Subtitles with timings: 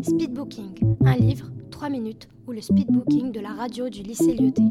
[0.00, 4.62] Speedbooking, un livre, 3 minutes, ou le speedbooking de la radio du lycée Lyoté.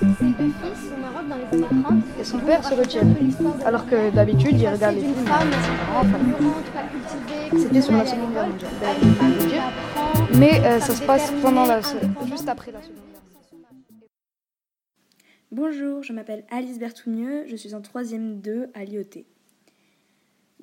[0.00, 3.02] Ces deux fils au Maroc dans les années 30 Et son père se retient.
[3.64, 5.14] Alors que d'habitude, il regarde les films.
[7.50, 8.72] cultivée, C'était sur la Seconde Guerre mondiale.
[10.38, 11.80] Mais euh, ça se passe pendant la,
[12.26, 13.22] juste après la Seconde Guerre.
[15.50, 19.24] Bonjour, je m'appelle Alice Bertougneux, je suis en 3ème 2 à l'IOT.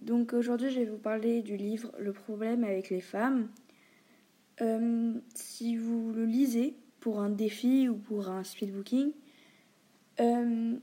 [0.02, 3.50] Donc aujourd'hui, je vais vous parler du livre Le problème avec les femmes.
[4.62, 9.12] Euh, si vous le lisez pour un défi ou pour un speedbooking,
[10.20, 10.76] euh,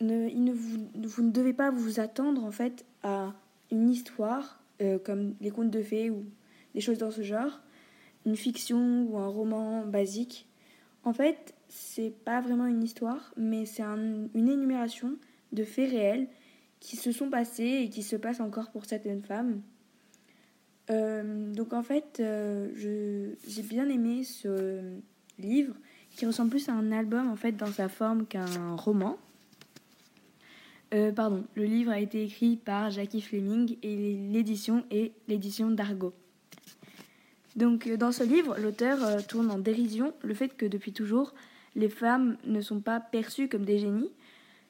[0.00, 3.34] il ne vous, ne devez pas vous attendre en fait à
[3.70, 6.24] une histoire euh, comme les contes de fées ou
[6.74, 7.60] des choses dans ce genre,
[8.26, 10.48] une fiction ou un roman basique.
[11.04, 15.16] En fait, c'est pas vraiment une histoire, mais c'est un- une énumération
[15.52, 16.28] de faits réels
[16.84, 19.62] qui se sont passés et qui se passent encore pour certaines femmes.
[20.90, 22.68] Euh, donc en fait, euh,
[23.46, 24.82] j'ai bien aimé ce
[25.38, 25.74] livre
[26.10, 29.16] qui ressemble plus à un album en fait dans sa forme qu'un roman.
[30.92, 36.12] Euh, pardon, le livre a été écrit par Jackie Fleming et l'édition est l'édition d'Argo.
[37.56, 41.32] Donc dans ce livre, l'auteur tourne en dérision le fait que depuis toujours,
[41.76, 44.10] les femmes ne sont pas perçues comme des génies.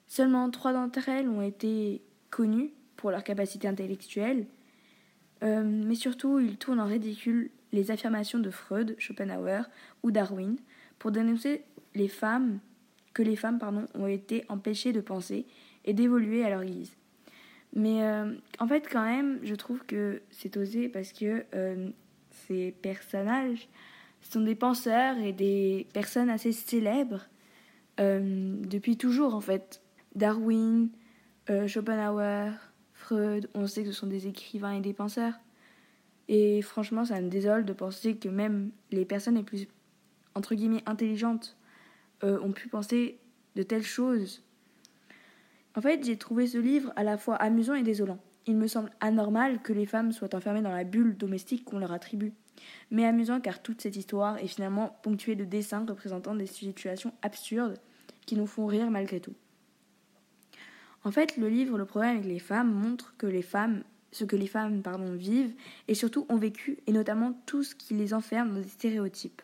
[0.07, 4.47] Seulement trois d'entre elles ont été connues pour leur capacité intellectuelle.
[5.43, 9.69] Euh, mais surtout, il tourne en ridicule les affirmations de Freud, Schopenhauer
[10.03, 10.57] ou Darwin
[10.99, 12.61] pour dénoncer les femmes,
[13.13, 15.47] que les femmes pardon, ont été empêchées de penser
[15.85, 16.97] et d'évoluer à leur guise.
[17.75, 21.91] Mais euh, en fait, quand même, je trouve que c'est osé parce que euh,
[22.31, 23.69] ces personnages
[24.23, 27.29] sont des penseurs et des personnes assez célèbres
[27.99, 29.84] depuis toujours en fait.
[30.15, 30.89] Darwin,
[31.51, 32.53] euh, Schopenhauer,
[32.93, 35.35] Freud, on sait que ce sont des écrivains et des penseurs.
[36.29, 39.69] Et franchement, ça me désole de penser que même les personnes les plus,
[40.35, 41.57] entre guillemets, intelligentes
[42.23, 43.19] euh, ont pu penser
[43.57, 44.43] de telles choses.
[45.77, 48.19] En fait, j'ai trouvé ce livre à la fois amusant et désolant.
[48.47, 51.93] Il me semble anormal que les femmes soient enfermées dans la bulle domestique qu'on leur
[51.93, 52.33] attribue.
[52.91, 57.79] Mais amusant car toute cette histoire est finalement ponctuée de dessins représentant des situations absurdes
[58.27, 59.35] qui nous font rire malgré tout.
[61.05, 64.37] En fait, le livre Le problème avec les femmes montre que les femmes, ce que
[64.37, 65.55] les femmes pardon, vivent
[65.87, 69.43] et surtout ont vécu, et notamment tout ce qui les enferme dans des stéréotypes.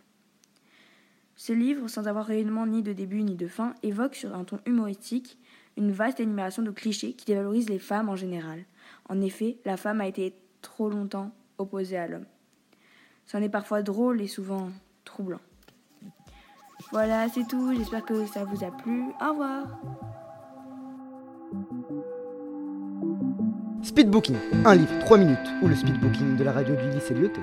[1.36, 4.60] Ce livre, sans avoir réellement ni de début ni de fin, évoque sur un ton
[4.66, 5.38] humoristique
[5.76, 8.64] une vaste énumération de clichés qui dévalorisent les femmes en général.
[9.08, 12.26] En effet, la femme a été trop longtemps opposée à l'homme.
[13.26, 14.70] C'en est parfois drôle et souvent
[15.04, 15.40] troublant.
[16.92, 17.72] Voilà, c'est tout.
[17.74, 19.04] J'espère que ça vous a plu.
[19.20, 20.09] Au revoir.
[23.90, 27.40] Speedbooking, un livre, 3 minutes, ou le speedbooking de la radio du lycée Lyoté.